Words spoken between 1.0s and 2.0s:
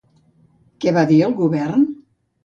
dir el govern?